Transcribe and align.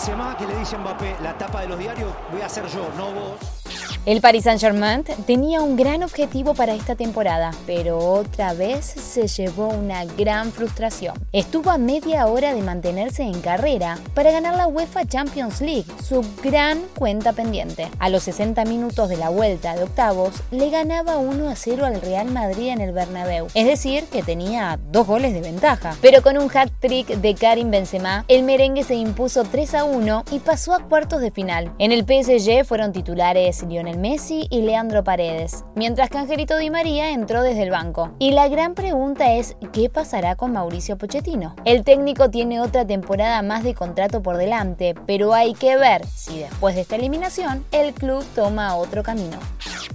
Benzema 0.00 0.34
que 0.34 0.46
le 0.46 0.56
dice 0.56 0.76
a 0.76 0.78
Mbappé, 0.78 1.16
la 1.22 1.36
tapa 1.36 1.60
de 1.60 1.68
los 1.68 1.78
diarios 1.78 2.10
voy 2.32 2.40
a 2.40 2.48
ser 2.48 2.66
yo, 2.68 2.88
no 2.96 3.12
vos. 3.12 3.59
El 4.06 4.22
Paris 4.22 4.44
Saint-Germain 4.44 5.04
tenía 5.26 5.60
un 5.60 5.76
gran 5.76 6.02
objetivo 6.02 6.54
para 6.54 6.74
esta 6.74 6.94
temporada, 6.94 7.50
pero 7.66 7.98
otra 7.98 8.54
vez 8.54 8.86
se 8.86 9.28
llevó 9.28 9.68
una 9.68 10.06
gran 10.06 10.52
frustración. 10.52 11.14
Estuvo 11.32 11.70
a 11.70 11.76
media 11.76 12.26
hora 12.26 12.54
de 12.54 12.62
mantenerse 12.62 13.24
en 13.24 13.42
carrera 13.42 13.98
para 14.14 14.30
ganar 14.30 14.56
la 14.56 14.66
UEFA 14.66 15.04
Champions 15.04 15.60
League, 15.60 15.84
su 16.02 16.24
gran 16.42 16.80
cuenta 16.98 17.34
pendiente. 17.34 17.88
A 17.98 18.08
los 18.08 18.22
60 18.22 18.64
minutos 18.64 19.10
de 19.10 19.18
la 19.18 19.28
vuelta 19.28 19.76
de 19.76 19.82
octavos, 19.82 20.32
le 20.50 20.70
ganaba 20.70 21.18
1 21.18 21.50
a 21.50 21.54
0 21.54 21.84
al 21.84 22.00
Real 22.00 22.30
Madrid 22.30 22.68
en 22.68 22.80
el 22.80 22.92
Bernabéu, 22.92 23.48
es 23.52 23.66
decir, 23.66 24.04
que 24.04 24.22
tenía 24.22 24.78
dos 24.90 25.06
goles 25.06 25.34
de 25.34 25.42
ventaja. 25.42 25.94
Pero 26.00 26.22
con 26.22 26.38
un 26.38 26.50
hat-trick 26.50 27.06
de 27.06 27.34
Karim 27.34 27.70
Benzema, 27.70 28.24
el 28.28 28.44
merengue 28.44 28.82
se 28.82 28.94
impuso 28.94 29.44
3 29.44 29.74
a 29.74 29.84
1 29.84 30.24
y 30.30 30.38
pasó 30.38 30.72
a 30.72 30.88
cuartos 30.88 31.20
de 31.20 31.30
final. 31.30 31.74
En 31.78 31.92
el 31.92 32.06
PSG 32.06 32.64
fueron 32.64 32.94
titulares 32.94 33.62
Lionel 33.64 33.90
Messi 34.00 34.46
y 34.48 34.62
Leandro 34.62 35.04
Paredes, 35.04 35.64
mientras 35.74 36.08
que 36.08 36.16
Angelito 36.16 36.56
Di 36.56 36.70
María 36.70 37.10
entró 37.10 37.42
desde 37.42 37.62
el 37.64 37.70
banco. 37.70 38.12
Y 38.18 38.32
la 38.32 38.48
gran 38.48 38.74
pregunta 38.74 39.34
es, 39.34 39.56
¿qué 39.72 39.90
pasará 39.90 40.36
con 40.36 40.52
Mauricio 40.52 40.96
Pochettino? 40.96 41.54
El 41.66 41.84
técnico 41.84 42.30
tiene 42.30 42.60
otra 42.60 42.86
temporada 42.86 43.42
más 43.42 43.62
de 43.62 43.74
contrato 43.74 44.22
por 44.22 44.38
delante, 44.38 44.94
pero 45.06 45.34
hay 45.34 45.52
que 45.52 45.76
ver 45.76 46.06
si 46.06 46.38
después 46.38 46.74
de 46.74 46.80
esta 46.80 46.96
eliminación 46.96 47.64
el 47.72 47.92
club 47.92 48.24
toma 48.34 48.74
otro 48.76 49.02
camino. 49.02 49.38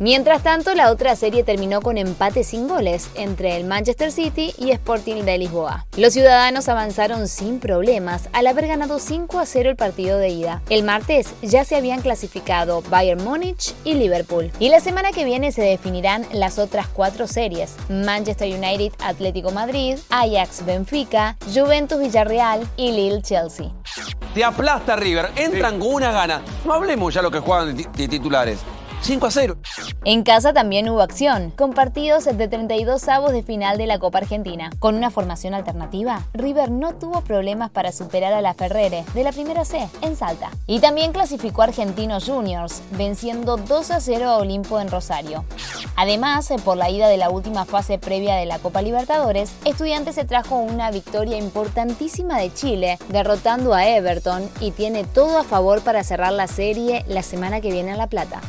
Mientras 0.00 0.44
tanto, 0.44 0.76
la 0.76 0.92
otra 0.92 1.16
serie 1.16 1.42
terminó 1.42 1.82
con 1.82 1.98
empate 1.98 2.44
sin 2.44 2.68
goles 2.68 3.10
entre 3.16 3.56
el 3.56 3.64
Manchester 3.64 4.12
City 4.12 4.54
y 4.56 4.70
Sporting 4.70 5.24
de 5.24 5.38
Lisboa. 5.38 5.86
Los 5.96 6.12
ciudadanos 6.12 6.68
avanzaron 6.68 7.26
sin 7.26 7.58
problemas 7.58 8.28
al 8.32 8.46
haber 8.46 8.68
ganado 8.68 9.00
5 9.00 9.40
a 9.40 9.44
0 9.44 9.70
el 9.70 9.74
partido 9.74 10.18
de 10.18 10.28
ida. 10.28 10.62
El 10.70 10.84
martes 10.84 11.34
ya 11.42 11.64
se 11.64 11.74
habían 11.74 12.00
clasificado 12.00 12.80
Bayern 12.82 13.24
Múnich 13.24 13.74
y 13.82 13.94
Liverpool. 13.94 14.52
Y 14.60 14.68
la 14.68 14.78
semana 14.78 15.10
que 15.10 15.24
viene 15.24 15.50
se 15.50 15.62
definirán 15.62 16.24
las 16.32 16.60
otras 16.60 16.86
cuatro 16.86 17.26
series: 17.26 17.74
Manchester 17.88 18.54
United, 18.56 18.92
Atlético 19.00 19.50
Madrid, 19.50 19.98
Ajax 20.10 20.64
Benfica, 20.64 21.36
Juventus 21.52 21.98
Villarreal 21.98 22.68
y 22.76 22.92
Lille 22.92 23.20
Chelsea. 23.20 23.72
Te 24.32 24.44
aplasta 24.44 24.94
River, 24.94 25.30
entran 25.34 25.80
con 25.80 25.92
una 25.94 26.12
gana. 26.12 26.40
No 26.64 26.74
hablemos 26.74 27.12
ya 27.12 27.20
lo 27.20 27.32
que 27.32 27.40
juegan 27.40 27.76
de 27.76 28.08
titulares. 28.08 28.60
5 29.00 29.26
a 29.26 29.30
0. 29.30 29.56
En 30.04 30.22
casa 30.22 30.52
también 30.52 30.88
hubo 30.88 31.00
acción, 31.02 31.50
con 31.50 31.72
partidos 31.72 32.24
de 32.24 32.48
32 32.48 33.08
avos 33.08 33.32
de 33.32 33.42
final 33.42 33.76
de 33.78 33.86
la 33.86 33.98
Copa 33.98 34.18
Argentina. 34.18 34.70
Con 34.78 34.94
una 34.94 35.10
formación 35.10 35.54
alternativa, 35.54 36.22
River 36.34 36.70
no 36.70 36.94
tuvo 36.94 37.20
problemas 37.22 37.70
para 37.70 37.90
superar 37.90 38.32
a 38.32 38.40
la 38.40 38.54
Ferrere 38.54 39.04
de 39.12 39.24
la 39.24 39.32
primera 39.32 39.64
C 39.64 39.88
en 40.00 40.14
Salta. 40.14 40.50
Y 40.68 40.78
también 40.78 41.12
clasificó 41.12 41.62
a 41.62 41.64
Argentinos 41.64 42.26
Juniors, 42.26 42.80
venciendo 42.92 43.56
2 43.56 43.90
a 43.90 44.00
0 44.00 44.28
a 44.28 44.36
Olimpo 44.38 44.78
en 44.78 44.88
Rosario. 44.88 45.44
Además, 45.96 46.48
por 46.64 46.76
la 46.76 46.90
ida 46.90 47.08
de 47.08 47.16
la 47.16 47.30
última 47.30 47.64
fase 47.64 47.98
previa 47.98 48.36
de 48.36 48.46
la 48.46 48.60
Copa 48.60 48.82
Libertadores, 48.82 49.52
Estudiantes 49.64 50.14
se 50.14 50.24
trajo 50.24 50.56
una 50.56 50.92
victoria 50.92 51.36
importantísima 51.36 52.38
de 52.38 52.54
Chile, 52.54 52.98
derrotando 53.08 53.74
a 53.74 53.86
Everton 53.86 54.48
y 54.60 54.70
tiene 54.70 55.02
todo 55.02 55.38
a 55.38 55.44
favor 55.44 55.82
para 55.82 56.04
cerrar 56.04 56.32
la 56.32 56.46
serie 56.46 57.04
la 57.08 57.22
semana 57.22 57.60
que 57.60 57.72
viene 57.72 57.90
en 57.90 57.98
La 57.98 58.06
Plata. 58.06 58.40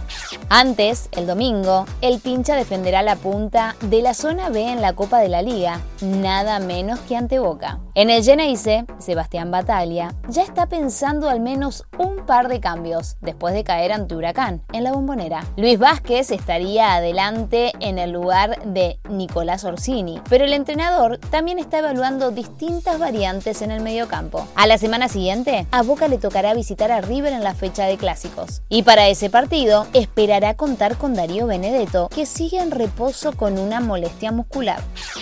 Antes, 0.52 1.10
el 1.12 1.28
domingo, 1.28 1.86
el 2.02 2.20
pincha 2.20 2.56
defenderá 2.56 3.04
la 3.04 3.16
punta 3.16 3.76
de 3.82 4.02
la 4.02 4.16
zona 4.16 4.50
B 4.50 4.64
en 4.72 4.82
la 4.82 4.94
Copa 4.94 5.20
de 5.20 5.30
la 5.30 5.44
Liga, 5.44 5.80
nada 6.02 6.58
menos 6.60 7.00
que 7.02 7.16
ante 7.16 7.38
Boca. 7.38 7.78
En 8.00 8.10
el 8.10 8.24
Geneise, 8.24 8.86
Sebastián 8.98 9.52
Bataglia 9.52 10.16
ya 10.30 10.44
está 10.44 10.68
pensando 10.68 11.28
al 11.28 11.42
menos 11.42 11.84
un 11.98 12.26
par 12.26 12.48
de 12.48 12.62
cambios 12.62 13.18
después 13.20 13.54
de 13.54 13.66
caer 13.66 13.92
ante 13.92 14.16
Huracán 14.16 14.62
en 14.72 14.86
la 14.86 14.94
bombonera. 14.94 15.46
Luis 15.58 15.78
Vázquez 15.78 16.32
estaría 16.32 16.96
adelante 16.96 17.74
en 17.82 18.00
el 18.00 18.12
lugar 18.12 18.64
de 18.64 19.02
Nicolás 19.10 19.66
Orsini, 19.66 20.22
pero 20.30 20.46
el 20.46 20.54
entrenador 20.54 21.18
también 21.18 21.60
está 21.60 21.80
evaluando 21.80 22.32
distintas 22.32 23.00
variantes 23.00 23.62
en 23.62 23.70
el 23.70 23.82
mediocampo. 23.84 24.48
A 24.56 24.66
la 24.66 24.78
semana 24.78 25.10
siguiente, 25.10 25.68
a 25.70 25.82
Boca 25.82 26.08
le 26.08 26.20
tocará 26.20 26.54
visitar 26.54 26.94
a 26.94 27.02
River 27.02 27.34
en 27.34 27.44
la 27.44 27.54
fecha 27.54 27.84
de 27.84 27.98
clásicos. 27.98 28.62
Y 28.70 28.84
para 28.84 29.10
ese 29.10 29.30
partido, 29.30 29.88
esperará 29.92 30.54
contar 30.54 30.96
con 30.96 31.16
Darío 31.16 31.48
Benedetto, 31.48 32.08
que 32.16 32.26
sigue 32.26 32.60
en 32.60 32.72
reposo 32.72 33.36
con 33.36 33.60
una 33.60 33.82
molestia 33.82 34.32
muscular. 34.32 34.80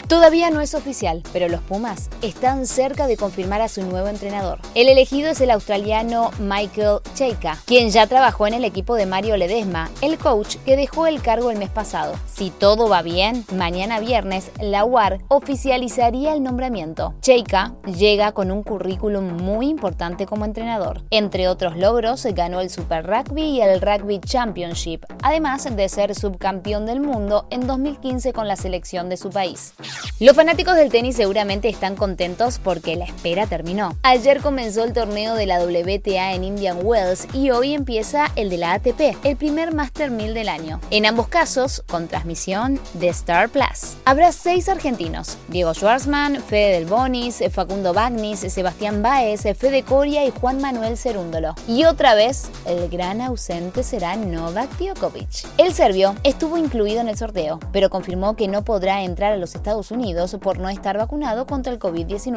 Todavía 0.08 0.52
no 0.52 0.62
es 0.62 0.76
oficial, 0.76 1.24
pero 1.34 1.50
los 1.50 1.62
Pumas 1.62 2.12
están 2.22 2.67
cerca 2.68 3.08
de 3.08 3.18
confirmar 3.18 3.62
a 3.62 3.70
su 3.70 3.82
nuevo 3.82 4.08
entrenador. 4.08 4.60
El 4.76 4.90
elegido 4.90 5.30
es 5.30 5.42
el 5.42 5.52
australiano 5.52 6.32
Michael 6.40 7.00
Cheika, 7.16 7.58
quien 7.66 7.90
ya 7.90 8.08
trabajó 8.08 8.48
en 8.48 8.54
el 8.54 8.66
equipo 8.66 8.96
de 8.96 9.06
Mario 9.06 9.38
Ledesma, 9.38 9.90
el 10.02 10.18
coach 10.18 10.58
que 10.66 10.76
dejó 10.76 11.08
el 11.08 11.22
cargo 11.22 11.52
el 11.52 11.58
mes 11.58 11.70
pasado. 11.70 12.14
Si 12.32 12.50
todo 12.50 12.88
va 12.90 13.02
bien, 13.02 13.46
mañana 13.54 14.00
viernes 14.00 14.52
la 14.60 14.86
UAR 14.86 15.20
oficializaría 15.28 16.34
el 16.34 16.44
nombramiento. 16.44 17.14
Cheika 17.22 17.74
llega 17.86 18.32
con 18.34 18.52
un 18.52 18.64
currículum 18.64 19.42
muy 19.42 19.68
importante 19.68 20.26
como 20.26 20.46
entrenador. 20.46 21.04
Entre 21.10 21.48
otros 21.48 21.78
logros, 21.78 22.26
ganó 22.34 22.62
el 22.62 22.70
Super 22.70 23.06
Rugby 23.06 23.44
y 23.44 23.62
el 23.62 23.82
Rugby 23.82 24.20
Championship, 24.20 25.06
además 25.24 25.68
de 25.76 25.90
ser 25.90 26.14
subcampeón 26.16 26.86
del 26.86 27.00
mundo 27.00 27.48
en 27.50 27.66
2015 27.66 28.34
con 28.34 28.48
la 28.48 28.56
selección 28.56 29.10
de 29.10 29.18
su 29.18 29.30
país. 29.30 29.74
Los 30.20 30.36
fanáticos 30.36 30.76
del 30.76 30.90
tenis 30.90 31.16
seguramente 31.16 31.70
están 31.70 31.96
contentos 31.96 32.57
porque 32.64 32.96
la 32.96 33.06
espera 33.06 33.48
terminó. 33.48 33.96
Ayer 34.04 34.42
comenzó 34.42 34.84
el 34.84 34.94
torneo 34.94 35.36
de 35.36 35.46
la 35.46 35.64
WTA 35.64 36.34
en 36.34 36.44
Indian 36.44 36.80
Wells 36.82 37.28
y 37.34 37.52
hoy 37.52 37.74
empieza 37.74 38.32
el 38.36 38.50
de 38.50 38.58
la 38.58 38.74
ATP, 38.74 39.18
el 39.24 39.36
primer 39.36 39.74
Master 39.74 40.12
1000 40.12 40.34
del 40.34 40.50
año. 40.50 40.80
En 40.92 41.06
ambos 41.06 41.28
casos, 41.28 41.84
con 41.88 42.08
transmisión 42.08 42.80
de 42.94 43.10
Star 43.10 43.50
Plus. 43.50 43.98
Habrá 44.06 44.32
seis 44.32 44.70
argentinos: 44.70 45.38
Diego 45.48 45.74
Schwartzman, 45.74 46.42
Fede 46.42 46.74
Del 46.74 46.86
Bonis, 46.86 47.44
Facundo 47.52 47.94
Bagnis, 47.94 48.40
Sebastián 48.40 49.02
Baez, 49.02 49.42
Fede 49.58 49.84
Coria 49.84 50.26
y 50.26 50.32
Juan 50.32 50.62
Manuel 50.62 50.98
Cerúndolo. 50.98 51.56
Y 51.68 51.86
otra 51.86 52.16
vez, 52.16 52.50
el 52.66 52.90
gran 52.90 53.22
ausente 53.22 53.84
será 53.84 54.16
Novak 54.16 54.70
Djokovic. 54.78 55.48
El 55.58 55.74
serbio 55.74 56.16
estuvo 56.24 56.58
incluido 56.58 57.02
en 57.02 57.10
el 57.10 57.18
sorteo, 57.18 57.60
pero 57.72 57.90
confirmó 57.90 58.36
que 58.36 58.48
no 58.48 58.64
podrá 58.64 59.04
entrar 59.04 59.34
a 59.34 59.38
los 59.38 59.56
Estados 59.56 59.92
Unidos 59.92 60.38
por 60.42 60.60
no 60.60 60.70
estar 60.70 60.98
vacunado 60.98 61.46
contra 61.48 61.74
el 61.74 61.80
COVID-19. 61.80 62.37